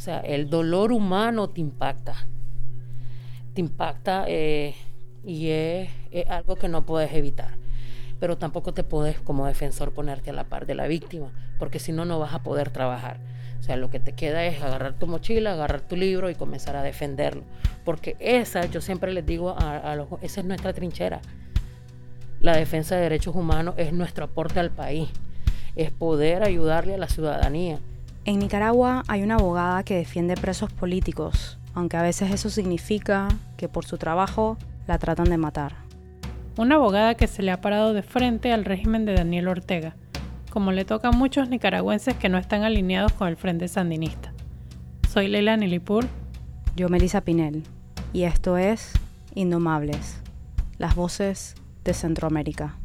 [0.00, 2.14] O sea, el dolor humano te impacta.
[3.52, 4.74] Te impacta eh,
[5.26, 5.90] y es,
[6.26, 7.58] algo que no puedes evitar.
[8.18, 11.92] Pero tampoco te puedes como defensor ponerte a la par de la víctima, porque si
[11.92, 13.18] no, no vas a poder trabajar.
[13.58, 16.76] O sea, lo que te queda es agarrar tu mochila, agarrar tu libro y comenzar
[16.76, 17.42] a defenderlo.
[17.84, 21.20] Porque esa, yo siempre les digo a, a los, esa es nuestra trinchera.
[22.40, 25.10] La defensa de derechos humanos es nuestro aporte al país.
[25.76, 27.80] Es poder ayudarle a la ciudadanía.
[28.26, 33.68] En Nicaragua hay una abogada que defiende presos políticos, aunque a veces eso significa que
[33.68, 35.74] por su trabajo la tratan de matar.
[36.58, 39.96] Una abogada que se le ha parado de frente al régimen de Daniel Ortega,
[40.50, 44.34] como le toca a muchos nicaragüenses que no están alineados con el Frente Sandinista.
[45.08, 46.06] Soy Leila Nilipur.
[46.76, 47.62] Yo Melissa Pinel.
[48.12, 48.92] Y esto es
[49.34, 50.20] Indomables,
[50.78, 52.79] las voces de Centroamérica.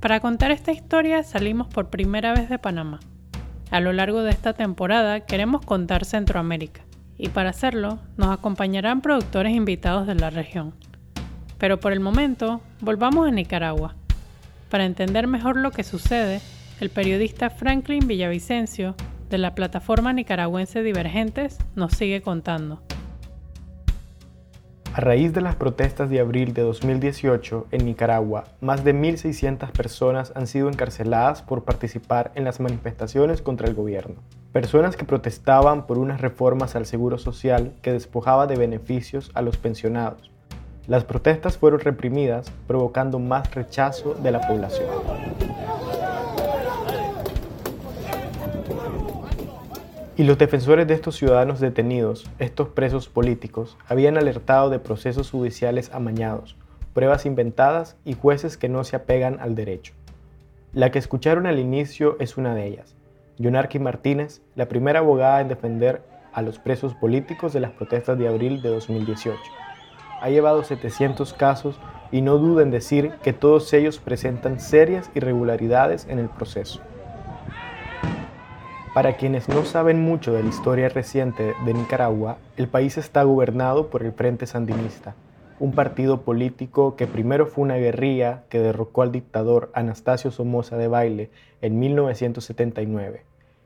[0.00, 3.00] Para contar esta historia salimos por primera vez de Panamá.
[3.70, 6.80] A lo largo de esta temporada queremos contar Centroamérica
[7.18, 10.72] y para hacerlo nos acompañarán productores invitados de la región.
[11.58, 13.94] Pero por el momento volvamos a Nicaragua.
[14.70, 16.40] Para entender mejor lo que sucede,
[16.80, 18.94] el periodista Franklin Villavicencio
[19.28, 22.82] de la plataforma nicaragüense Divergentes nos sigue contando.
[24.92, 30.32] A raíz de las protestas de abril de 2018 en Nicaragua, más de 1.600 personas
[30.34, 34.16] han sido encarceladas por participar en las manifestaciones contra el gobierno.
[34.50, 39.58] Personas que protestaban por unas reformas al seguro social que despojaba de beneficios a los
[39.58, 40.32] pensionados.
[40.88, 44.88] Las protestas fueron reprimidas, provocando más rechazo de la población.
[50.20, 55.90] Y los defensores de estos ciudadanos detenidos, estos presos políticos, habían alertado de procesos judiciales
[55.94, 56.56] amañados,
[56.92, 59.94] pruebas inventadas y jueces que no se apegan al derecho.
[60.74, 62.94] La que escucharon al inicio es una de ellas,
[63.38, 66.02] Yonarqui Martínez, la primera abogada en defender
[66.34, 69.40] a los presos políticos de las protestas de abril de 2018.
[70.20, 71.80] Ha llevado 700 casos
[72.12, 76.82] y no duden en decir que todos ellos presentan serias irregularidades en el proceso.
[78.94, 83.86] Para quienes no saben mucho de la historia reciente de Nicaragua, el país está gobernado
[83.86, 85.14] por el Frente Sandinista,
[85.60, 90.88] un partido político que primero fue una guerrilla que derrocó al dictador Anastasio Somoza de
[90.88, 91.30] Baile
[91.62, 93.22] en 1979.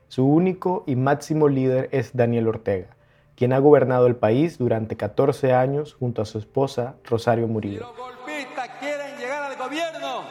[0.09, 2.89] Su único y máximo líder es Daniel Ortega,
[3.35, 7.79] quien ha gobernado el país durante 14 años junto a su esposa Rosario Murillo.
[7.79, 10.21] los golpistas quieren llegar al gobierno,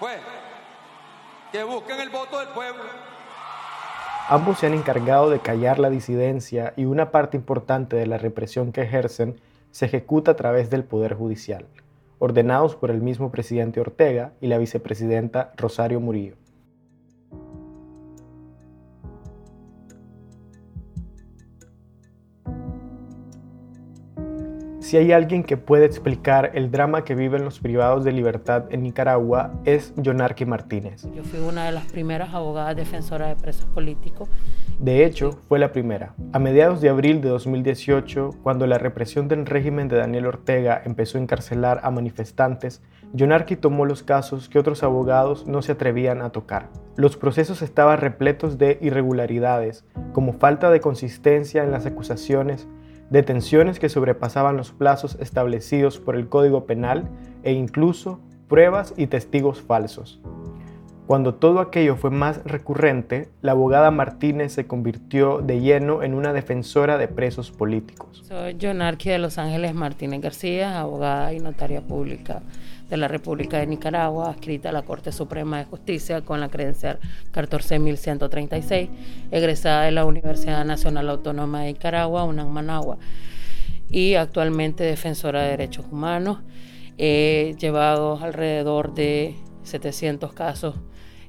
[0.00, 0.18] pues
[1.52, 3.13] que busquen el voto del pueblo
[4.26, 8.72] Ambos se han encargado de callar la disidencia y una parte importante de la represión
[8.72, 9.38] que ejercen
[9.70, 11.66] se ejecuta a través del Poder Judicial,
[12.18, 16.36] ordenados por el mismo presidente Ortega y la vicepresidenta Rosario Murillo.
[24.84, 28.82] Si hay alguien que puede explicar el drama que viven los privados de libertad en
[28.82, 31.08] Nicaragua es Yonarqui Martínez.
[31.14, 34.28] Yo fui una de las primeras abogadas defensoras de presos políticos.
[34.78, 36.12] De hecho, fue la primera.
[36.34, 41.16] A mediados de abril de 2018, cuando la represión del régimen de Daniel Ortega empezó
[41.16, 42.82] a encarcelar a manifestantes,
[43.14, 46.68] Yonarqui tomó los casos que otros abogados no se atrevían a tocar.
[46.96, 52.68] Los procesos estaban repletos de irregularidades, como falta de consistencia en las acusaciones,
[53.10, 57.08] detenciones que sobrepasaban los plazos establecidos por el Código Penal
[57.42, 60.20] e incluso pruebas y testigos falsos.
[61.06, 66.32] Cuando todo aquello fue más recurrente, la abogada Martínez se convirtió de lleno en una
[66.32, 68.22] defensora de presos políticos.
[68.26, 72.40] Soy Jonarquia de Los Ángeles Martínez García, abogada y notaria pública
[72.88, 76.98] de la República de Nicaragua, adscrita a la Corte Suprema de Justicia con la credencial
[77.32, 78.90] 14136,
[79.30, 82.98] egresada de la Universidad Nacional Autónoma de Nicaragua, UNAM Managua,
[83.88, 86.40] y actualmente defensora de derechos humanos.
[86.96, 90.76] He llevado alrededor de 700 casos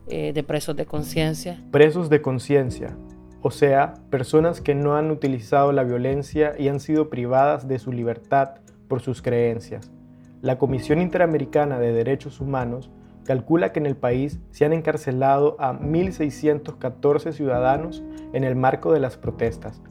[0.07, 1.63] eh, de presos de conciencia.
[1.71, 2.95] Presos de conciencia,
[3.41, 7.91] o sea, personas que no han utilizado la violencia y han sido privadas de su
[7.91, 8.55] libertad
[8.87, 9.91] por sus creencias.
[10.41, 12.91] La Comisión Interamericana de Derechos Humanos
[13.25, 18.03] calcula que en el país se han encarcelado a 1.614 ciudadanos
[18.33, 19.81] en el marco de las protestas,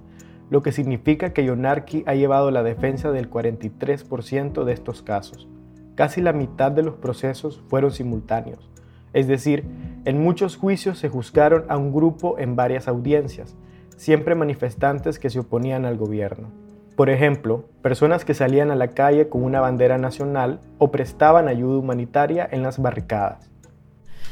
[0.51, 5.49] lo que significa que Yonarqui ha llevado la defensa del 43% de estos casos.
[5.95, 8.71] Casi la mitad de los procesos fueron simultáneos,
[9.13, 9.65] es decir,
[10.05, 13.57] en muchos juicios se juzgaron a un grupo en varias audiencias,
[13.97, 16.64] siempre manifestantes que se oponían al gobierno.
[16.97, 21.79] Por ejemplo, personas que salían a la calle con una bandera nacional o prestaban ayuda
[21.79, 23.51] humanitaria en las barricadas.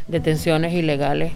[0.06, 1.32] Detenciones ilegales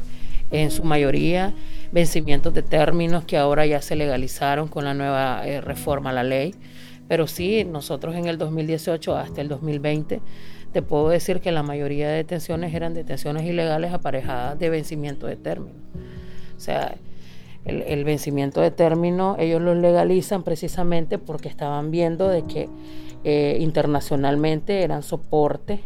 [0.52, 1.52] en su mayoría,
[1.90, 6.22] vencimientos de términos que ahora ya se legalizaron con la nueva eh, reforma a la
[6.22, 6.54] ley.
[7.08, 10.20] Pero sí, nosotros en el 2018 hasta el 2020,
[10.72, 15.36] te puedo decir que la mayoría de detenciones eran detenciones ilegales aparejadas de vencimiento de
[15.36, 15.80] términos.
[16.56, 16.96] O sea,
[17.66, 22.68] el, vencimiento de término, ellos lo legalizan precisamente porque estaban viendo de que
[23.24, 25.80] eh, internacionalmente eran soporte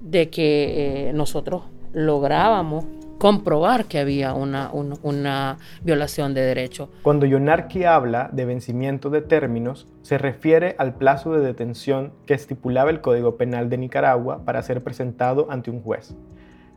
[0.00, 1.62] de que eh, nosotros
[1.92, 2.84] lográbamos
[3.18, 6.90] comprobar que había una, una, violación de derecho.
[7.02, 12.90] Cuando Yonarki habla de vencimiento de términos, se refiere al plazo de detención que estipulaba
[12.90, 16.14] el Código Penal de Nicaragua para ser presentado ante un juez.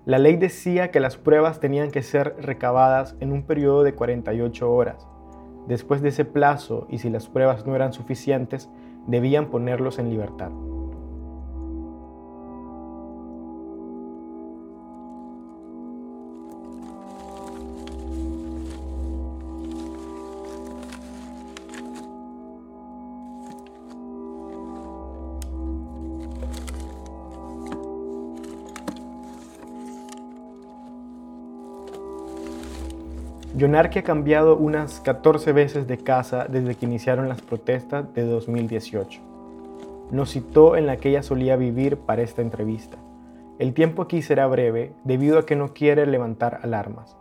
[0.07, 4.71] La ley decía que las pruebas tenían que ser recabadas en un periodo de 48
[4.71, 5.05] horas.
[5.67, 8.69] Después de ese plazo, y si las pruebas no eran suficientes,
[9.05, 10.51] debían ponerlos en libertad.
[33.57, 39.19] Yonarki ha cambiado unas 14 veces de casa desde que iniciaron las protestas de 2018.
[40.11, 42.99] Nos citó en la que ella solía vivir para esta entrevista.
[43.57, 47.17] El tiempo aquí será breve debido a que no quiere levantar alarmas.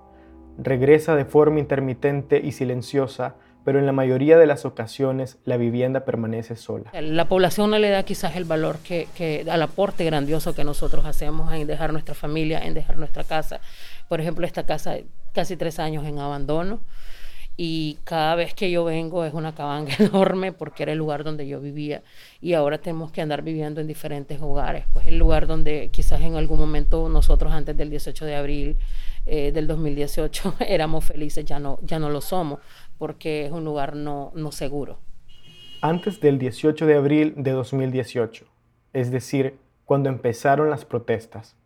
[0.59, 3.37] Regresa de forma intermitente y silenciosa,
[3.67, 6.93] pero en la mayoría de las ocasiones la vivienda permanece sola.
[6.93, 11.53] La población no le da quizás el valor que, al aporte grandioso que nosotros hacemos
[11.53, 13.59] en dejar nuestra familia, en dejar nuestra casa.
[14.09, 14.99] Por ejemplo, esta casa
[15.33, 16.79] casi tres años en abandono
[17.57, 21.49] y cada vez que yo vengo es una cabanga enorme porque era el lugar donde
[21.49, 22.05] yo vivía
[22.41, 24.85] y ahora tenemos que andar viviendo en diferentes hogares.
[24.93, 28.77] Pues el lugar donde quizás en algún momento nosotros antes del 18 de abril
[29.27, 32.61] eh, del 2018 éramos felices, ya no, ya no lo somos
[32.99, 34.99] porque es un lugar no, no seguro.
[35.81, 38.47] Antes del 18 de abril de 2018,
[38.93, 41.57] es decir, cuando empezaron las protestas,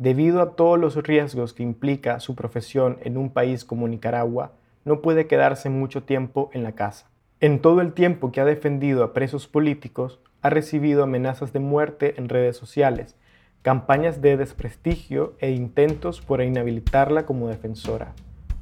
[0.00, 4.52] Debido a todos los riesgos que implica su profesión en un país como Nicaragua,
[4.86, 7.10] no puede quedarse mucho tiempo en la casa.
[7.40, 12.14] En todo el tiempo que ha defendido a presos políticos, ha recibido amenazas de muerte
[12.16, 13.14] en redes sociales,
[13.60, 18.14] campañas de desprestigio e intentos por inhabilitarla como defensora.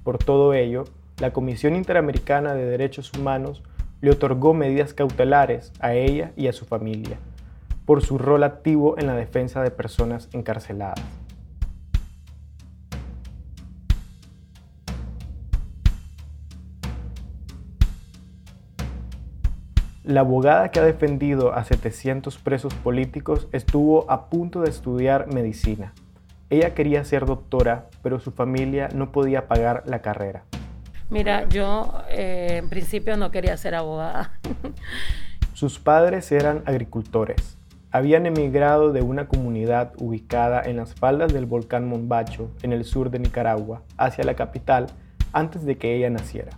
[0.03, 0.87] Por todo ello,
[1.21, 3.63] la Comisión Interamericana de Derechos Humanos
[4.01, 7.19] le otorgó medidas cautelares a ella y a su familia,
[7.85, 11.05] por su rol activo en la defensa de personas encarceladas.
[20.05, 25.93] La abogada que ha defendido a 700 presos políticos estuvo a punto de estudiar medicina.
[26.49, 30.45] Ella quería ser doctora, pero su familia no podía pagar la carrera.
[31.11, 34.33] Mira, yo eh, en principio no quería ser abogada.
[35.55, 37.57] Sus padres eran agricultores.
[37.91, 43.11] Habían emigrado de una comunidad ubicada en las faldas del volcán Mombacho, en el sur
[43.11, 44.89] de Nicaragua, hacia la capital
[45.33, 46.51] antes de que ella naciera.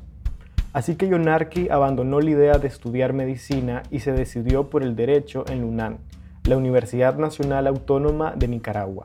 [0.73, 5.45] Así que Yonarki abandonó la idea de estudiar medicina y se decidió por el derecho
[5.49, 5.99] en LUNAN,
[6.45, 9.04] la Universidad Nacional Autónoma de Nicaragua.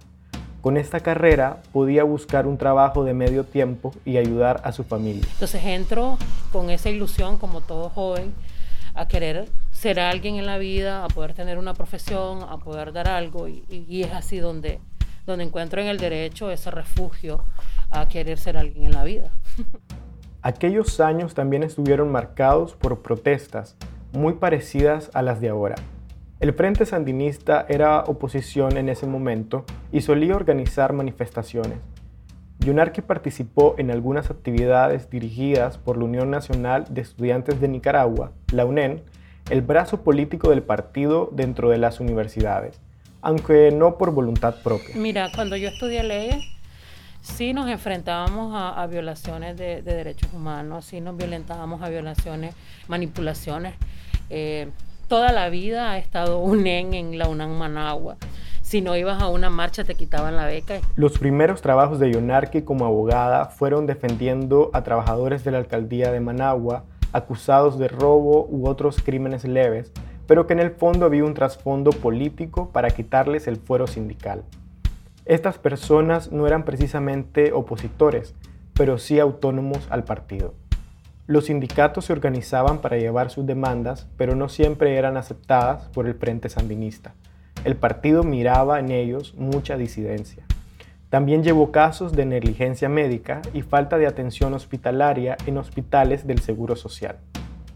[0.66, 5.24] Con esta carrera podía buscar un trabajo de medio tiempo y ayudar a su familia.
[5.34, 6.18] Entonces entro
[6.52, 8.34] con esa ilusión, como todo joven,
[8.96, 13.08] a querer ser alguien en la vida, a poder tener una profesión, a poder dar
[13.08, 14.80] algo, y, y es así donde,
[15.28, 17.44] donde encuentro en el derecho ese refugio
[17.92, 19.30] a querer ser alguien en la vida.
[20.42, 23.76] Aquellos años también estuvieron marcados por protestas
[24.14, 25.76] muy parecidas a las de ahora.
[26.42, 29.64] El Frente Sandinista era oposición en ese momento
[29.94, 31.78] y solía organizar manifestaciones.
[32.60, 38.66] Yunarque participó en algunas actividades dirigidas por la Unión Nacional de Estudiantes de Nicaragua, la
[38.66, 39.02] UNEN,
[39.50, 42.82] el brazo político del partido dentro de las universidades,
[43.22, 44.94] aunque no por voluntad propia.
[44.96, 46.44] Mira, cuando yo estudié leyes,
[47.22, 52.56] sí nos enfrentábamos a, violaciones de, derechos humanos, sí nos violentábamos a violaciones,
[52.90, 53.76] manipulaciones.
[54.30, 54.70] Eh,
[55.08, 58.18] toda la vida ha estado UNEN en la UNAM Managua.
[58.62, 60.80] Si no ibas a una marcha te quitaban la beca.
[60.96, 66.20] Los primeros trabajos de Yonarque como abogada fueron defendiendo a trabajadores de la alcaldía de
[66.20, 66.84] Managua
[67.14, 69.92] acusados de robo u otros crímenes leves,
[70.28, 74.44] pero que en el fondo había un trasfondo político para quitarles el fuero sindical.
[75.26, 78.36] Estas personas no eran precisamente opositores,
[78.74, 80.56] pero sí autónomos al partido.
[81.28, 86.14] Los sindicatos se organizaban para llevar sus demandas, pero no siempre eran aceptadas por el
[86.14, 87.16] Frente Sandinista.
[87.64, 90.44] El partido miraba en ellos mucha disidencia.
[91.10, 96.76] También llevó casos de negligencia médica y falta de atención hospitalaria en hospitales del Seguro
[96.76, 97.18] Social.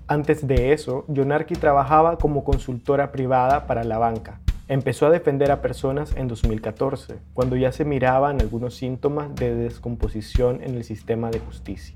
[0.07, 4.41] Antes de eso, Yonarki trabajaba como consultora privada para la banca.
[4.67, 10.61] Empezó a defender a personas en 2014, cuando ya se miraban algunos síntomas de descomposición
[10.61, 11.95] en el sistema de justicia.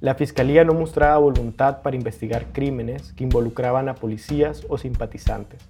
[0.00, 5.60] La fiscalía no mostraba voluntad para investigar crímenes que involucraban a policías o simpatizantes.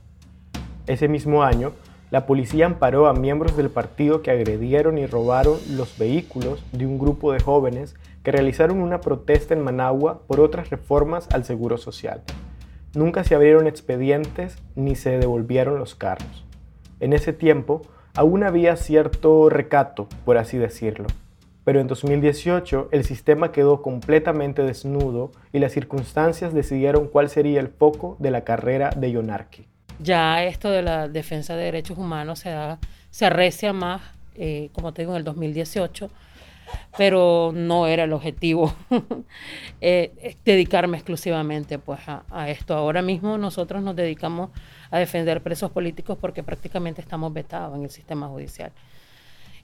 [0.86, 1.72] Ese mismo año,
[2.10, 6.98] la policía amparó a miembros del partido que agredieron y robaron los vehículos de un
[6.98, 12.20] grupo de jóvenes que realizaron una protesta en Managua por otras reformas al Seguro Social.
[12.94, 16.44] Nunca se abrieron expedientes ni se devolvieron los carros.
[17.00, 17.80] En ese tiempo,
[18.14, 21.06] aún había cierto recato, por así decirlo
[21.68, 27.68] pero en 2018 el sistema quedó completamente desnudo y las circunstancias decidieron cuál sería el
[27.68, 29.66] foco de la carrera de Yonarki.
[29.98, 32.56] Ya esto de la defensa de derechos humanos se,
[33.10, 34.00] se arrecia más,
[34.34, 36.08] eh, como te digo, en el 2018,
[36.96, 38.72] pero no era el objetivo
[39.82, 42.76] eh, dedicarme exclusivamente pues, a esto.
[42.76, 44.52] Ahora mismo nosotros nos dedicamos
[44.90, 48.72] a defender presos políticos porque prácticamente estamos vetados en el sistema judicial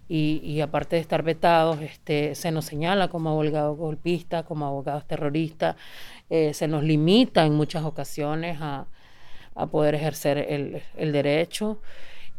[0.08, 5.76] y, aparte de estar vetados, este, se nos señala como abogados golpistas, como abogados terroristas,
[6.28, 8.86] eh, se nos limita en muchas ocasiones a,
[9.70, 11.80] poder ejercer el, derecho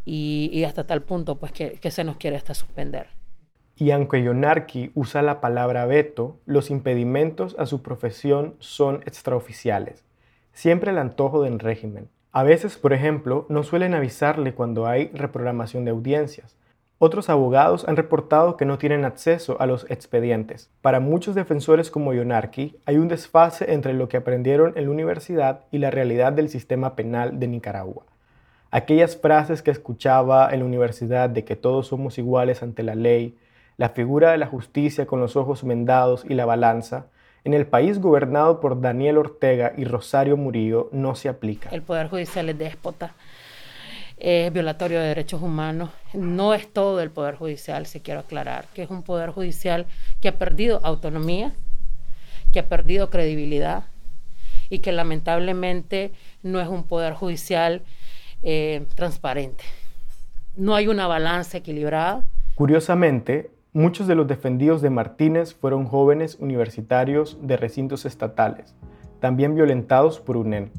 [0.03, 3.07] y, hasta tal punto pues que, que se nos quiere hasta suspender.
[3.77, 10.05] Y aunque Yonarki usa la palabra veto, los impedimentos a su profesión son extraoficiales,
[10.53, 12.09] siempre el antojo del régimen.
[12.31, 16.57] A veces, por ejemplo, no suelen avisarle cuando hay reprogramación de audiencias,
[16.97, 20.69] otros abogados han reportado que no tienen acceso a los expedientes.
[20.81, 25.61] Para muchos defensores como Yonarki, hay un desfase entre lo que aprendieron en la universidad
[25.71, 28.05] y la realidad del sistema penal de Nicaragua.
[28.71, 33.37] Aquellas frases que escuchaba en la universidad de que todos somos iguales ante la ley,
[33.75, 37.07] la figura de la justicia con los ojos vendados y la balanza,
[37.43, 41.69] en el país gobernado por Daniel Ortega y Rosario Murillo no se aplica.
[41.71, 43.13] El Poder Judicial es déspota
[44.17, 45.89] es violatorio de derechos humanos.
[46.13, 49.85] No es todo el Poder Judicial, si quiero aclarar, que es un Poder Judicial
[50.21, 51.53] que ha perdido autonomía,
[52.51, 53.85] que ha perdido credibilidad
[54.69, 56.11] y que lamentablemente
[56.43, 57.81] no es un Poder Judicial
[58.43, 59.63] eh, transparente.
[60.55, 62.23] No hay una balanza equilibrada.
[62.55, 68.73] Curiosamente, muchos de los defendidos de Martínez fueron jóvenes universitarios de recintos estatales,
[69.19, 70.71] también violentados por UNEN.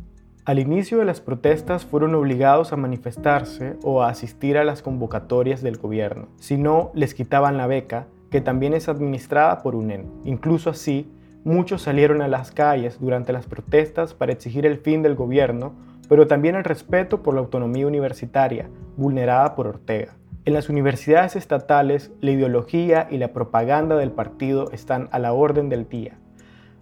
[0.46, 5.60] Al inicio de las protestas fueron obligados a manifestarse o a asistir a las convocatorias
[5.60, 10.06] del gobierno, si no les quitaban la beca, que también es administrada por UNEN.
[10.24, 11.10] Incluso así,
[11.42, 15.72] muchos salieron a las calles durante las protestas para exigir el fin del gobierno,
[16.08, 20.14] pero también el respeto por la autonomía universitaria, vulnerada por Ortega.
[20.44, 25.68] En las universidades estatales, la ideología y la propaganda del partido están a la orden
[25.70, 26.18] del día.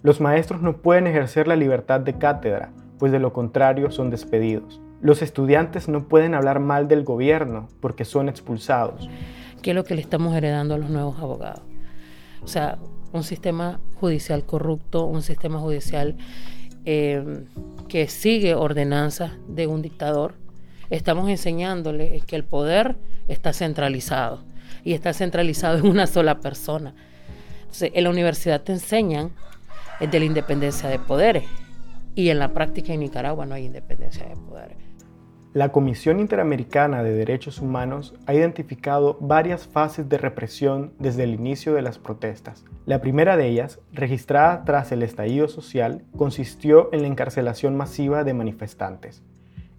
[0.02, 2.73] Los maestros no pueden ejercer la libertad de cátedra,
[3.04, 4.80] pues de lo contrario son despedidos.
[5.02, 9.11] Los estudiantes no pueden hablar mal del gobierno porque son expulsados.
[9.61, 11.61] ¿Qué es lo que le estamos heredando a los nuevos abogados?
[12.42, 12.78] O sea,
[13.12, 16.16] un sistema judicial corrupto, un sistema judicial
[16.87, 17.44] eh,
[17.90, 20.37] que sigue ordenanzas de un dictador.
[20.88, 22.96] Estamos enseñándole que el poder
[23.28, 24.46] está centralizado
[24.82, 26.94] y está centralizado en una sola persona.
[27.82, 29.30] En la universidad te enseñan
[30.00, 31.44] de la independencia de poderes
[32.14, 34.76] y en la práctica en Nicaragua no hay independencia de poder.
[35.54, 41.75] La Comisión Interamericana de Derechos Humanos ha identificado varias fases de represión desde el inicio
[41.75, 42.64] de las protestas.
[42.87, 48.35] La primera de ellas, registrada tras el estallido social, consistió en la encarcelación masiva de
[48.35, 49.23] manifestantes.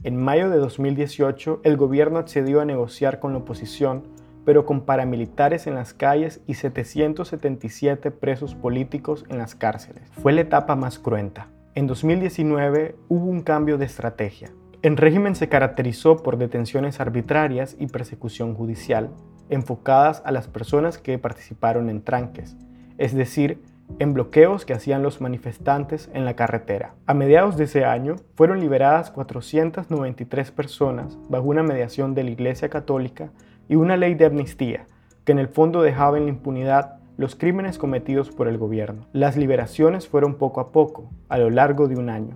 [0.03, 4.03] En mayo de 2018, el gobierno accedió a negociar con la oposición,
[4.45, 10.03] pero con paramilitares en las calles y 777 presos políticos en las cárceles.
[10.21, 11.49] Fue la etapa más cruenta.
[11.77, 14.49] En 2019 hubo un cambio de estrategia.
[14.81, 19.09] El régimen se caracterizó por detenciones arbitrarias y persecución judicial,
[19.49, 22.55] enfocadas a las personas que participaron en tranques,
[22.97, 23.61] es decir,
[23.99, 26.95] en bloqueos que hacían los manifestantes en la carretera.
[27.07, 32.69] A mediados de ese año fueron liberadas 493 personas bajo una mediación de la Iglesia
[32.69, 33.31] Católica
[33.67, 34.87] y una ley de amnistía,
[35.25, 39.07] que en el fondo dejaba en la impunidad los crímenes cometidos por el gobierno.
[39.13, 42.35] Las liberaciones fueron poco a poco, a lo largo de un año.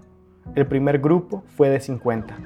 [0.55, 2.37] El primer grupo fue de 50.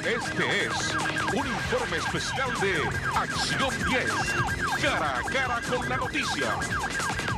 [0.00, 0.96] Este es
[1.32, 7.31] un informe especial de Acción 10, cara a cara con la noticia.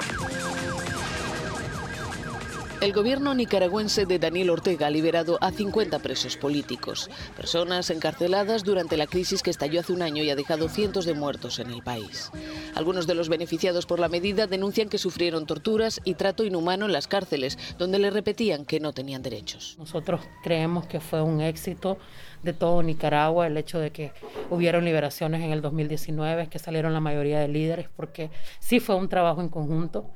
[2.84, 8.98] El gobierno nicaragüense de Daniel Ortega ha liberado a 50 presos políticos, personas encarceladas durante
[8.98, 11.82] la crisis que estalló hace un año y ha dejado cientos de muertos en el
[11.82, 12.30] país.
[12.74, 16.92] Algunos de los beneficiados por la medida denuncian que sufrieron torturas y trato inhumano en
[16.92, 19.76] las cárceles, donde le repetían que no tenían derechos.
[19.78, 21.96] Nosotros creemos que fue un éxito
[22.42, 24.12] de todo Nicaragua el hecho de que
[24.50, 29.08] hubieron liberaciones en el 2019, que salieron la mayoría de líderes, porque sí fue un
[29.08, 30.10] trabajo en conjunto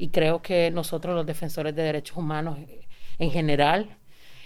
[0.00, 2.88] y creo que nosotros los defensores de derechos humanos eh,
[3.18, 3.98] en general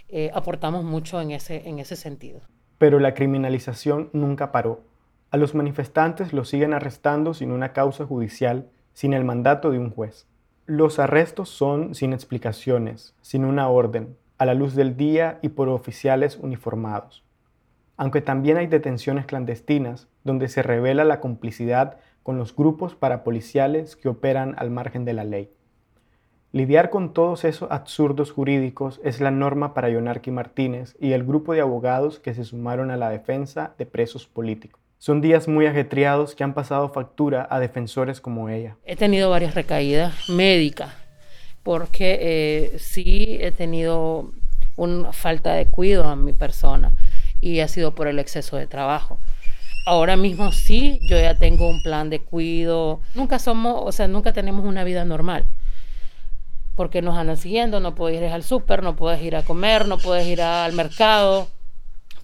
[0.08, 2.40] eh, aportamos mucho en ese, en ese sentido.
[2.76, 4.80] Pero la criminalización nunca paró.
[5.30, 9.90] A los manifestantes los siguen arrestando sin una causa judicial, sin el mandato de un
[9.90, 10.26] juez.
[10.66, 15.68] Los arrestos son sin explicaciones, sin una orden, a la luz del día y por
[15.68, 17.22] oficiales uniformados.
[17.96, 24.08] Aunque también hay detenciones clandestinas donde se revela la complicidad con los grupos parapoliciales que
[24.08, 25.50] operan al margen de la ley.
[26.50, 31.52] Lidiar con todos esos absurdos jurídicos es la norma para Yonarqui Martínez y el grupo
[31.52, 34.80] de abogados que se sumaron a la defensa de presos políticos.
[34.98, 38.76] Son días muy ajetreados que han pasado factura a defensores como ella.
[38.86, 40.94] He tenido varias recaídas médicas
[41.62, 44.30] porque eh, sí he tenido
[44.76, 46.92] una falta de cuidado a mi persona
[47.40, 49.18] y ha sido por el exceso de trabajo.
[49.86, 53.00] Ahora mismo sí, yo ya tengo un plan de cuido.
[53.14, 55.44] Nunca somos, o sea, nunca tenemos una vida normal.
[56.74, 59.98] Porque nos andan siguiendo, no puedes ir al súper, no puedes ir a comer, no
[59.98, 61.48] puedes ir al mercado,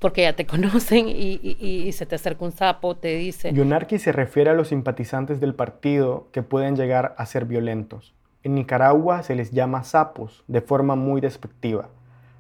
[0.01, 3.53] porque ya te conocen y, se te acerca un sapo, te dice.
[3.53, 8.15] Yonarqui se refiere a los simpatizantes del partido que pueden llegar a ser violentos.
[8.43, 11.91] En Nicaragua se les llama sapos de forma muy despectiva.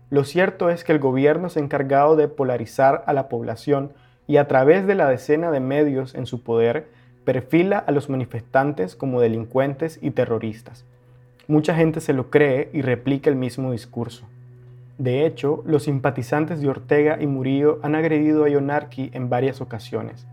[0.09, 3.93] Lo cierto es que el gobierno se ha encargado de polarizar a la población
[4.31, 6.87] y a través de la decena de medios en su poder
[7.25, 10.85] perfila a los manifestantes como delincuentes y terroristas.
[11.49, 14.29] Mucha gente se lo cree y replica el mismo discurso.
[14.99, 20.29] De hecho, los simpatizantes de Ortega y Murillo han agredido a Yonarqui en varias ocasiones.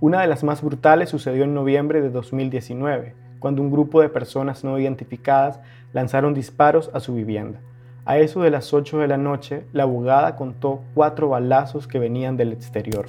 [0.00, 4.64] Una de las más brutales sucedió en noviembre de 2019, cuando un grupo de personas
[4.64, 5.60] no identificadas
[5.92, 7.60] lanzaron disparos a su vivienda.
[8.08, 12.36] A eso de las 8 de la noche, la abogada contó cuatro balazos que venían
[12.36, 13.06] del exterior.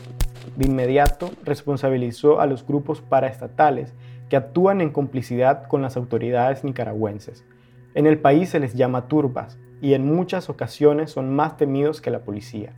[0.56, 3.94] De inmediato responsabilizó a los grupos paraestatales
[4.28, 7.46] que actúan en complicidad con las autoridades nicaragüenses.
[7.94, 12.10] En el país se les llama turbas y en muchas ocasiones son más temidos que
[12.10, 12.74] la policía.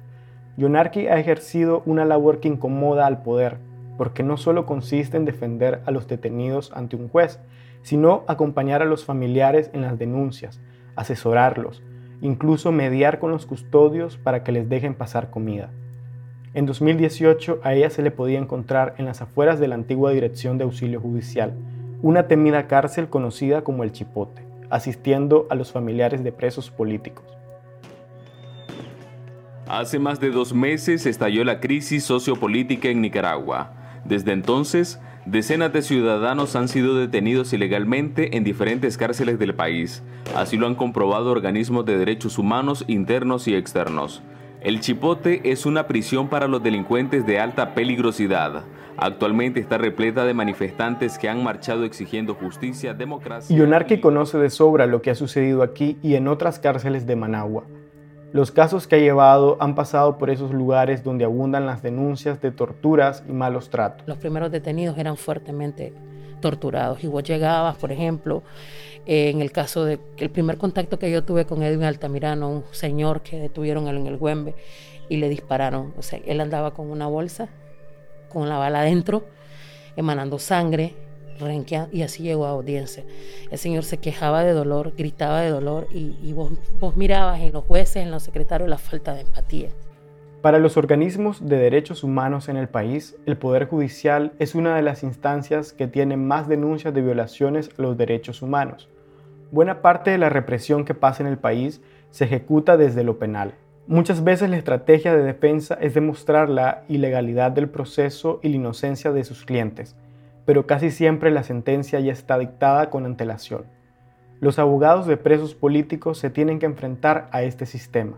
[0.57, 3.59] Yonarqui ha ejercido una labor que incomoda al poder,
[3.97, 7.39] porque no solo consiste en defender a los detenidos ante un juez,
[7.81, 10.59] sino acompañar a los familiares en las denuncias,
[10.97, 11.81] asesorarlos,
[12.21, 15.69] incluso mediar con los custodios para que les dejen pasar comida.
[16.53, 20.57] En 2018 a ella se le podía encontrar en las afueras de la antigua Dirección
[20.57, 21.53] de Auxilio Judicial,
[22.01, 27.25] una temida cárcel conocida como el Chipote, asistiendo a los familiares de presos políticos.
[29.67, 33.73] Hace más de dos meses estalló la crisis sociopolítica en Nicaragua.
[34.03, 34.99] Desde entonces,
[35.31, 40.01] Decenas de ciudadanos han sido detenidos ilegalmente en diferentes cárceles del país.
[40.35, 44.23] Así lo han comprobado organismos de derechos humanos internos y externos.
[44.61, 48.63] El Chipote es una prisión para los delincuentes de alta peligrosidad.
[48.97, 53.55] Actualmente está repleta de manifestantes que han marchado exigiendo justicia, democracia.
[53.55, 57.65] Yonarqui conoce de sobra lo que ha sucedido aquí y en otras cárceles de Managua.
[58.31, 62.51] Los casos que ha llevado han pasado por esos lugares donde abundan las denuncias de
[62.51, 64.07] torturas y malos tratos.
[64.07, 65.93] Los primeros detenidos eran fuertemente
[66.39, 68.43] torturados y vos llegabas, por ejemplo,
[69.07, 73.21] en el caso de el primer contacto que yo tuve con Edwin Altamirano, un señor
[73.21, 74.53] que detuvieron en el Güembe
[75.09, 75.93] y le dispararon.
[75.97, 77.49] O sea, él andaba con una bolsa,
[78.29, 79.23] con la bala adentro,
[79.95, 80.93] emanando sangre,
[81.91, 83.03] y así llegó a audiencia.
[83.49, 87.63] El señor se quejaba de dolor, gritaba de dolor y, vos, vos mirabas en los
[87.63, 89.69] jueces, en los secretarios la falta de empatía.
[90.41, 94.81] Para los organismos de derechos humanos en el país, el Poder Judicial es una de
[94.81, 98.87] las instancias que tiene más denuncias de violaciones a los derechos humanos.
[99.51, 103.53] Buena parte de la represión que pasa en el país se ejecuta desde lo penal.
[103.87, 109.11] Muchas veces la estrategia de defensa es demostrar la ilegalidad del proceso y la inocencia
[109.11, 109.95] de sus clientes,
[110.49, 113.65] pero casi siempre la sentencia ya está dictada con antelación.
[114.39, 118.17] Los abogados de presos políticos se tienen que enfrentar a este sistema.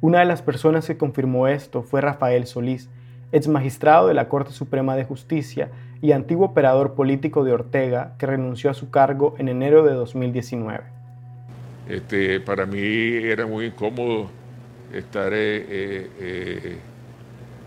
[0.00, 2.88] Una de las personas que confirmó esto fue Rafael Solís,
[3.30, 5.68] ex magistrado de la Corte Suprema de Justicia
[6.00, 10.80] y antiguo operador político de Ortega, que renunció a su cargo en enero de 2019.
[11.90, 14.30] Este, para mí era muy incómodo
[14.94, 16.78] estar eh, eh,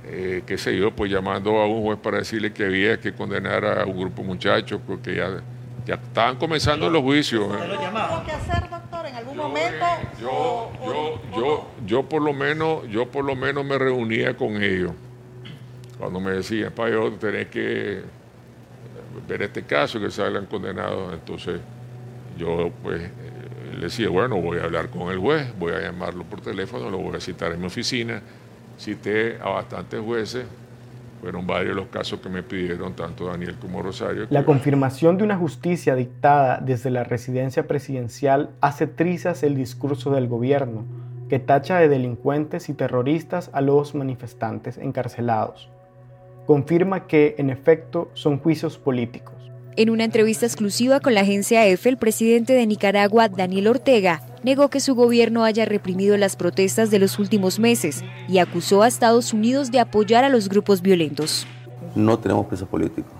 [0.05, 3.65] eh, qué sé yo, pues llamando a un juez para decirle que había que condenar
[3.65, 5.41] a un grupo de muchachos porque ya,
[5.85, 7.45] ya estaban comenzando los juicios.
[7.55, 7.77] ¿eh?
[8.25, 9.85] ¿Qué hacer, doctor, en algún algún momento?
[10.19, 14.91] Yo, yo, yo, yo por lo menos, yo por lo menos me reunía con ellos.
[15.97, 18.01] Cuando me decían, para yo tenés que
[19.27, 21.61] ver este caso, que salgan condenados, entonces
[22.37, 23.01] yo pues
[23.73, 26.97] le decía, bueno, voy a hablar con el juez, voy a llamarlo por teléfono, lo
[26.97, 28.21] voy a citar en mi oficina.
[28.77, 30.45] Cité a bastantes jueces,
[31.23, 34.27] fueron varios los casos que me pidieron, tanto Daniel como Rosario.
[34.29, 40.27] La confirmación de una justicia dictada desde la residencia presidencial hace trizas el discurso del
[40.27, 40.83] gobierno,
[41.29, 45.69] que tacha de delincuentes y terroristas a los manifestantes encarcelados.
[46.45, 49.35] Confirma que, en efecto, son juicios políticos.
[49.77, 54.69] En una entrevista exclusiva con la agencia EFE, el presidente de Nicaragua, Daniel Ortega, negó
[54.69, 59.33] que su gobierno haya reprimido las protestas de los últimos meses y acusó a Estados
[59.33, 61.47] Unidos de apoyar a los grupos violentos.
[61.95, 63.11] No tenemos presos políticos.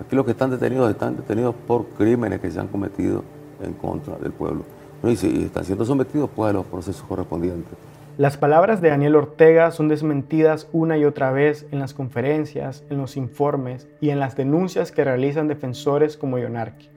[0.00, 3.22] Aquí los que están detenidos están detenidos por crímenes que se han cometido
[3.62, 4.64] en contra del pueblo.
[5.04, 7.74] Y si están siendo sometidos pues, a los procesos correspondientes.
[8.16, 12.98] Las palabras de Daniel Ortega son desmentidas una y otra vez en las conferencias, en
[12.98, 16.90] los informes y en las denuncias que realizan defensores como Yonarqui.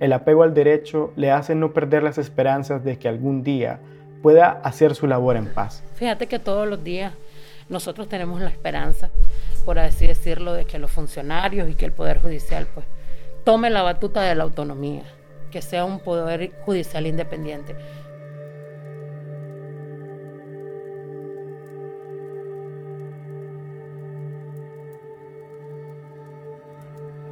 [0.00, 3.80] El apego al derecho le hace no perder las esperanzas de que algún día
[4.22, 5.82] pueda hacer su labor en paz.
[5.94, 7.12] Fíjate que todos los días
[7.68, 9.10] nosotros tenemos la esperanza,
[9.66, 12.86] por así decirlo, de que los funcionarios y que el Poder Judicial pues
[13.44, 15.04] tome la batuta de la autonomía,
[15.50, 17.76] que sea un Poder Judicial independiente.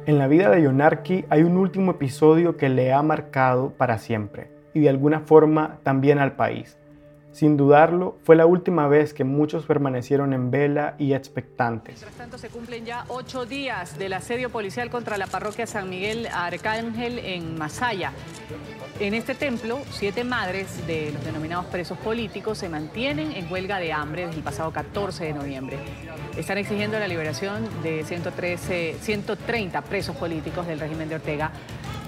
[0.05, 4.49] En la vida de Yonarki hay un último episodio que le ha marcado para siempre
[4.73, 6.77] y de alguna forma también al país.
[7.31, 11.95] Sin dudarlo, fue la última vez que muchos permanecieron en vela y expectantes.
[11.95, 16.27] Mientras tanto, se cumplen ya ocho días del asedio policial contra la parroquia San Miguel
[16.33, 18.11] Arcángel en Masaya.
[18.99, 23.93] En este templo, siete madres de los denominados presos políticos se mantienen en huelga de
[23.93, 25.77] hambre desde el pasado 14 de noviembre.
[26.35, 31.51] Están exigiendo la liberación de 113, 130 presos políticos del régimen de Ortega.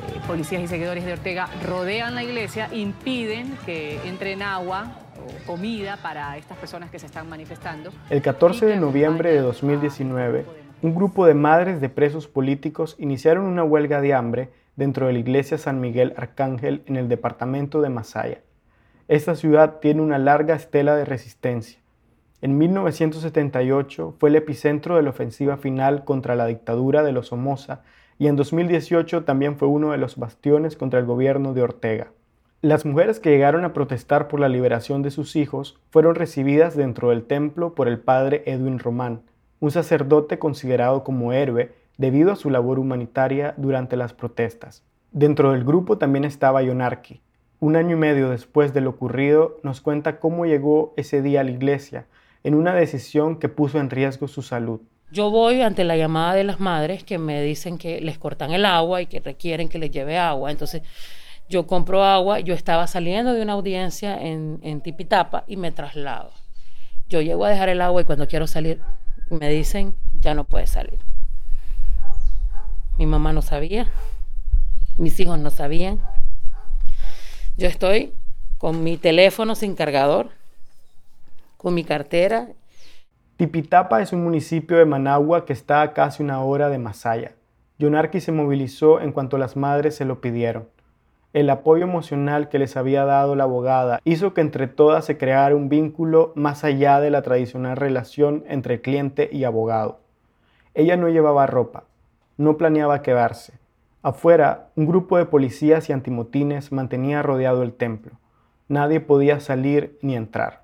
[0.10, 5.98] Eh, policías y seguidores de Ortega rodean la iglesia, impiden que entren agua o comida
[6.02, 7.92] para estas personas que se están manifestando.
[8.10, 10.46] El 14 de noviembre de 2019,
[10.82, 15.20] un grupo de madres de presos políticos iniciaron una huelga de hambre dentro de la
[15.20, 18.42] iglesia San Miguel Arcángel en el departamento de Masaya.
[19.08, 21.80] Esta ciudad tiene una larga estela de resistencia.
[22.42, 27.84] En 1978 fue el epicentro de la ofensiva final contra la dictadura de los Somoza
[28.18, 32.12] y en 2018 también fue uno de los bastiones contra el gobierno de Ortega.
[32.64, 37.10] Las mujeres que llegaron a protestar por la liberación de sus hijos fueron recibidas dentro
[37.10, 39.24] del templo por el padre Edwin Román,
[39.60, 44.84] un sacerdote considerado como héroe debido a su labor humanitaria durante las protestas.
[45.12, 47.20] Dentro del grupo también estaba Yonarki.
[47.60, 51.44] Un año y medio después de lo ocurrido, nos cuenta cómo llegó ese día a
[51.44, 52.06] la iglesia,
[52.44, 54.82] en una decisión que puso en riesgo su salud.
[55.12, 58.66] Yo voy ante la llamada de las madres que me dicen que les cortan el
[58.66, 60.52] agua y que requieren que les lleve agua.
[60.52, 60.84] Entonces
[61.52, 66.32] yo compro agua, yo estaba saliendo de una audiencia en, Tipitapa y me traslado.
[67.10, 68.82] Yo llego a dejar el agua y cuando quiero salir
[69.30, 70.98] me dicen, ya no puedes salir.
[72.98, 73.92] Mi mamá no sabía,
[74.98, 76.00] mis hijos no sabían.
[77.58, 78.14] Yo estoy
[78.58, 80.30] con mi teléfono sin cargador,
[81.58, 82.48] con mi cartera.
[83.36, 87.34] Tipitapa es un municipio de Managua que está a casi una hora de Masaya.
[87.78, 90.70] Yonarqui se movilizó en cuanto las madres se lo pidieron.
[91.34, 95.56] El apoyo emocional que les había dado la abogada hizo que entre todas se creara
[95.56, 100.00] un vínculo más allá de la tradicional relación entre cliente y abogado.
[100.74, 101.86] Ella no llevaba ropa,
[102.38, 103.54] no planeaba quedarse.
[104.04, 108.14] Afuera, un grupo de policías y antimotines mantenía rodeado el templo.
[108.68, 110.64] Nadie podía salir ni entrar.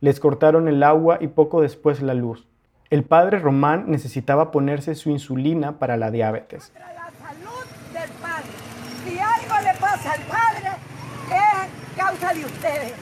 [0.00, 2.46] Les cortaron el agua y poco después la luz.
[2.90, 6.72] El padre Román necesitaba ponerse su insulina para la diabetes.
[6.74, 8.64] La salud del padre.
[9.04, 10.68] Si algo le pasa al padre,
[11.28, 12.92] es causa de ustedes.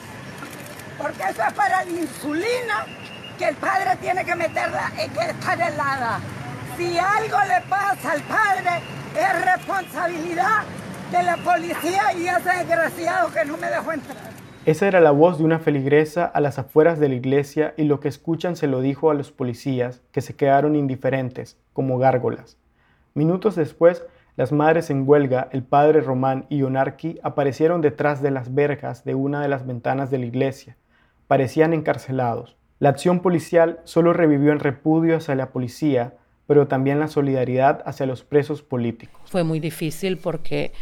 [0.98, 2.86] Porque eso es para la insulina
[3.38, 6.20] que el padre tiene que meterla y que estar helada.
[6.76, 8.82] Si algo le pasa al padre,
[9.16, 10.62] es responsabilidad
[11.10, 14.32] de la policía y ese desgraciado que no me dejó entrar.
[14.64, 17.98] Esa era la voz de una feligresa a las afueras de la iglesia y lo
[17.98, 22.56] que escuchan se lo dijo a los policías, que se quedaron indiferentes, como gárgolas.
[23.14, 24.04] Minutos después,
[24.36, 29.14] las madres en huelga, el padre Román y Onarqui aparecieron detrás de las verjas de
[29.14, 30.76] una de las ventanas de la iglesia.
[31.28, 32.56] Parecían encarcelados.
[32.78, 36.14] La acción policial solo revivió el repudio hacia la policía,
[36.46, 39.20] pero también la solidaridad hacia los presos políticos.
[39.30, 40.72] Fue muy difícil porque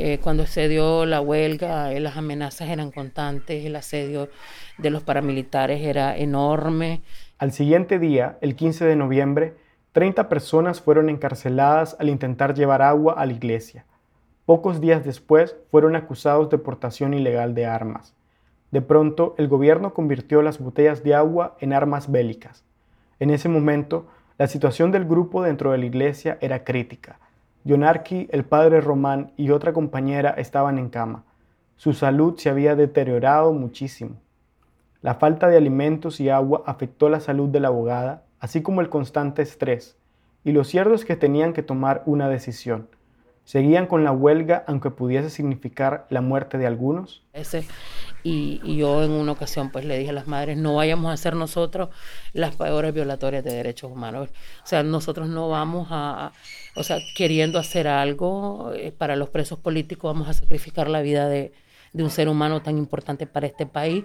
[0.00, 4.28] Eh, cuando se dio la huelga, eh, las amenazas eran constantes, el asedio
[4.76, 7.00] de los paramilitares era enorme.
[7.38, 9.54] Al siguiente día, el 15 de noviembre,
[9.98, 13.84] 30 personas fueron encarceladas al intentar llevar agua a la iglesia.
[14.46, 18.14] Pocos días después fueron acusados de portación ilegal de armas.
[18.70, 22.62] De pronto, el gobierno convirtió las botellas de agua en armas bélicas.
[23.18, 24.06] En ese momento,
[24.38, 27.18] la situación del grupo dentro de la iglesia era crítica.
[27.64, 31.24] Yonarki, el padre Román y otra compañera estaban en cama.
[31.76, 34.20] Su salud se había deteriorado muchísimo.
[35.02, 38.88] La falta de alimentos y agua afectó la salud de la abogada, así como el
[38.88, 39.96] constante estrés,
[40.44, 42.88] y lo cierto es que tenían que tomar una decisión.
[43.44, 47.22] ¿Seguían con la huelga aunque pudiese significar la muerte de algunos?
[47.32, 47.66] Ese,
[48.22, 51.34] y, yo en una ocasión pues le dije a las madres, no vayamos a ser
[51.34, 51.88] nosotros
[52.34, 54.28] las peores violatorias de derechos humanos.
[54.62, 56.32] O sea, nosotros no vamos a,
[56.76, 61.28] o sea, queriendo hacer algo eh, para los presos políticos, vamos a sacrificar la vida
[61.28, 61.52] de,
[61.94, 64.04] un ser humano tan importante para este país.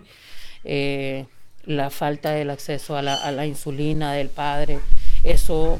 [0.63, 1.25] Eh,
[1.65, 4.79] la falta del acceso a la, a la insulina del padre,
[5.23, 5.79] eso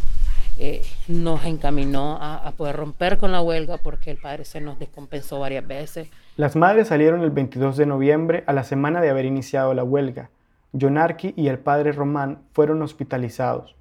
[0.60, 5.40] eh, nos encaminó a, poder romper con la huelga porque el padre se nos descompensó
[5.40, 6.10] varias veces.
[6.38, 10.30] Las madres salieron el 22 de noviembre a la semana de haber iniciado la huelga.
[10.80, 13.76] Jonarqui y el padre Román fueron hospitalizados.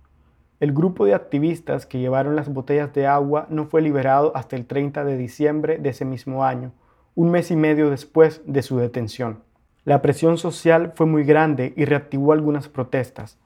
[0.61, 4.65] El grupo de activistas que llevaron las botellas de agua no fue liberado hasta el
[4.65, 6.73] 30 de diciembre de ese mismo año,
[7.15, 9.41] un mes y medio después de su detención.
[9.85, 13.39] La presión social fue muy grande y reactivó algunas protestas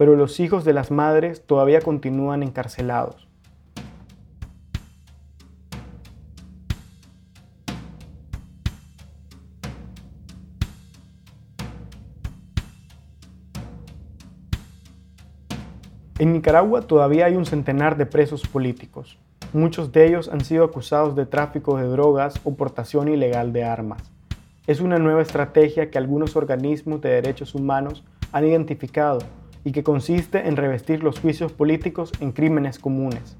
[0.00, 3.28] pero los hijos de las madres todavía continúan encarcelados.
[16.18, 19.18] En Nicaragua todavía hay un centenar de presos políticos.
[19.52, 24.09] Muchos de ellos han sido acusados de tráfico de drogas o portación ilegal de armas.
[24.70, 29.18] Es una nueva estrategia que algunos organismos de derechos humanos han identificado
[29.64, 33.36] y que consiste en revestir los juicios políticos en crímenes comunes.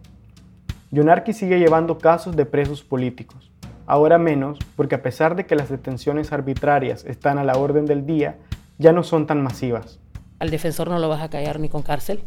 [0.90, 3.52] Yonarki sigue llevando casos de presos políticos,
[3.86, 8.06] ahora menos porque a pesar de que las detenciones arbitrarias están a la orden del
[8.06, 8.38] día,
[8.78, 10.00] ya no son tan masivas.
[10.40, 12.24] Al defensor no lo vas a callar ni con cárcel,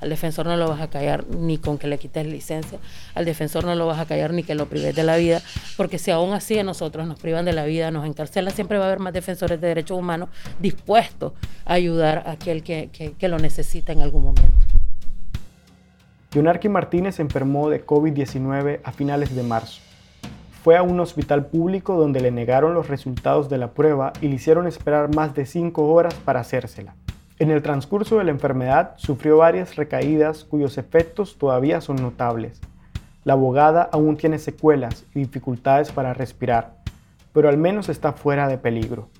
[0.00, 2.78] al defensor no lo vas a callar ni con que le quites licencia.
[3.14, 5.40] Al defensor no lo vas a callar ni que lo prives de la vida.
[5.76, 8.84] Porque si aún así a nosotros nos privan de la vida, nos encarcelan, siempre va
[8.84, 10.28] a haber más defensores de derechos humanos
[10.60, 11.32] dispuestos
[11.64, 14.52] a ayudar a aquel que, que, lo necesita en algún momento.
[16.32, 19.80] Yonarqui Martínez enfermó de COVID-19 a finales de marzo.
[20.62, 24.34] Fue a un hospital público donde le negaron los resultados de la prueba y le
[24.34, 26.94] hicieron esperar más de cinco horas para hacérsela.
[27.38, 32.62] En el transcurso de la enfermedad sufrió varias recaídas cuyos efectos todavía son notables.
[33.24, 36.78] La abogada aún tiene secuelas y dificultades para respirar,
[37.34, 39.10] pero al menos está fuera de peligro.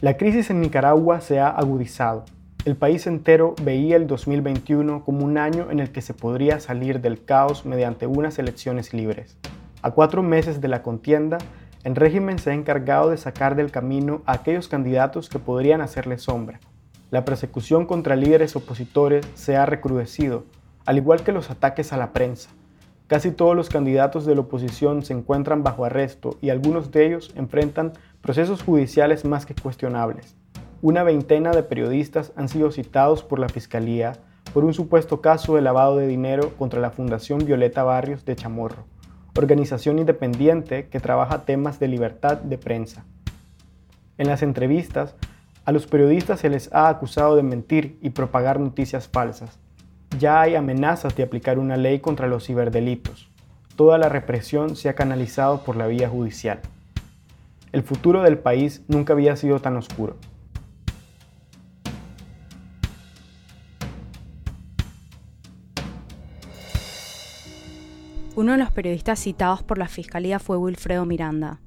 [0.00, 2.24] La crisis en Nicaragua se ha agudizado.
[2.64, 7.00] El país entero veía el 2021 como un año en el que se podría salir
[7.00, 9.38] del caos mediante unas elecciones libres.
[9.80, 11.38] A cuatro meses de la contienda,
[11.84, 16.18] el régimen se ha encargado de sacar del camino a aquellos candidatos que podrían hacerle
[16.18, 16.58] sombra
[17.12, 20.44] la persecución contra líderes opositores se ha recrudecido,
[20.86, 22.48] al igual que los ataques a la prensa.
[23.06, 27.30] Casi todos los candidatos de la oposición se encuentran bajo arresto y algunos de ellos
[27.36, 30.36] enfrentan procesos judiciales más que cuestionables.
[30.80, 34.14] Una veintena de periodistas han sido citados por la Fiscalía
[34.54, 38.86] por un supuesto caso de lavado de dinero contra la Fundación Violeta Barrios de Chamorro,
[39.36, 43.04] organización independiente que trabaja temas de libertad de prensa.
[44.16, 45.14] En las entrevistas,
[45.64, 49.60] a los periodistas se les ha acusado de mentir y propagar noticias falsas.
[50.18, 53.28] Ya hay amenazas de aplicar una ley contra los ciberdelitos.
[53.76, 56.60] Toda la represión se ha canalizado por la vía judicial.
[57.70, 60.16] El futuro del país nunca había sido tan oscuro.
[68.34, 71.60] Uno de los periodistas citados por la Fiscalía fue Wilfredo Miranda,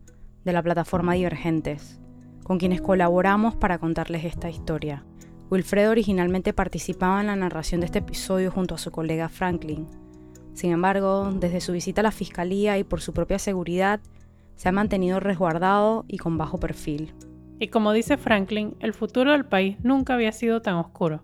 [0.43, 1.99] de la plataforma Divergentes
[2.45, 5.03] con quienes colaboramos para contarles esta historia.
[5.49, 9.87] Wilfredo originalmente participaba en la narración de este episodio junto a su colega Franklin.
[10.53, 13.99] Sin embargo, desde su visita a la fiscalía y por su propia seguridad,
[14.57, 17.15] se ha mantenido resguardado y con bajo perfil.
[17.57, 21.23] Y como dice Franklin, el futuro del país nunca había sido tan oscuro.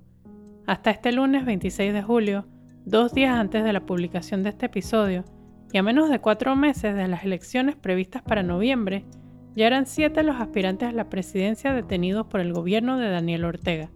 [0.65, 2.47] Hasta este lunes 26 de julio,
[2.84, 5.23] dos días antes de la publicación de este episodio,
[5.71, 9.05] y a menos de cuatro meses de las elecciones previstas para noviembre,
[9.55, 13.89] ya eran siete los aspirantes a la presidencia detenidos por el gobierno de Daniel Ortega.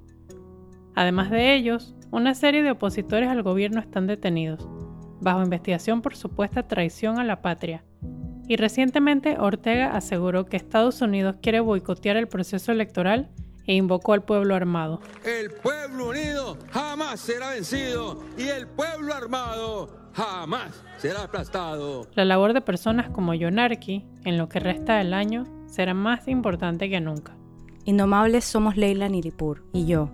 [0.95, 4.67] Además de ellos, una serie de opositores al gobierno están detenidos,
[5.21, 7.83] bajo investigación por supuesta traición a la patria.
[8.47, 13.31] Y recientemente Ortega aseguró que Estados Unidos quiere boicotear el proceso electoral
[13.67, 15.01] e invocó al pueblo armado.
[15.23, 22.07] El pueblo unido jamás será vencido y el pueblo armado jamás será aplastado.
[22.13, 26.89] La labor de personas como Yonarki en lo que resta del año será más importante
[26.89, 27.35] que nunca.
[27.83, 30.09] Indomables somos Leila Niripur y yo,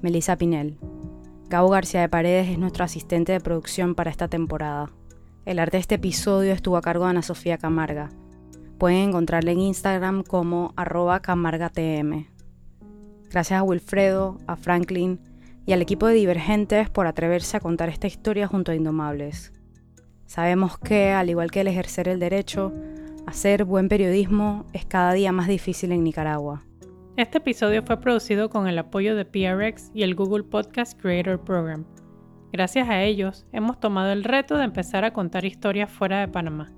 [0.00, 0.78] Melissa Pinel.
[1.48, 4.90] Gabo García de Paredes es nuestro asistente de producción para esta temporada.
[5.44, 8.08] El arte de este episodio estuvo a cargo de Ana Sofía Camarga.
[8.78, 12.31] Pueden encontrarle en Instagram como arroba camargatm.
[13.32, 15.18] Gracias a Wilfredo, a Franklin
[15.64, 19.54] y al equipo de Divergentes por atreverse a contar esta historia junto a Indomables.
[20.26, 22.74] Sabemos que, al igual que el ejercer el derecho,
[23.26, 26.62] hacer buen periodismo es cada día más difícil en Nicaragua.
[27.16, 31.86] Este episodio fue producido con el apoyo de PRX y el Google Podcast Creator Program.
[32.52, 36.70] Gracias a ellos, hemos tomado el reto de empezar a contar historias fuera de Panamá.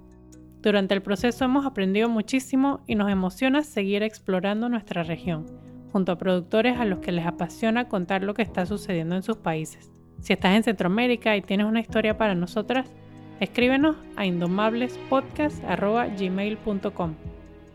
[0.63, 6.19] Durante el proceso hemos aprendido muchísimo y nos emociona seguir explorando nuestra región junto a
[6.19, 9.93] productores a los que les apasiona contar lo que está sucediendo en sus países.
[10.19, 12.93] Si estás en Centroamérica y tienes una historia para nosotras,
[13.39, 17.15] escríbenos a indomablespodcast.gmail.com.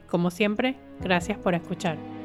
[0.09, 2.18] Como siempre, gracias por escuchar.